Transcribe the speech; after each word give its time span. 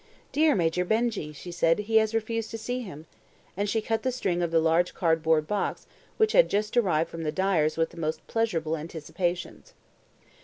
"Dear 0.31 0.55
Major 0.55 0.83
Benjy," 0.83 1.31
she 1.31 1.51
said, 1.51 1.77
"he 1.77 1.97
has 1.97 2.15
refused 2.15 2.49
to 2.49 2.57
see 2.57 2.79
him," 2.81 3.05
and 3.55 3.69
she 3.69 3.83
cut 3.83 4.01
the 4.01 4.11
string 4.11 4.41
of 4.41 4.49
the 4.49 4.59
large 4.59 4.95
cardboard 4.95 5.45
box 5.45 5.85
which 6.17 6.31
had 6.31 6.49
just 6.49 6.75
arrived 6.75 7.11
from 7.11 7.21
the 7.21 7.31
dyer's 7.31 7.77
with 7.77 7.91
the 7.91 7.97
most 7.97 8.25
pleasurable 8.25 8.75
anticipations. 8.75 9.75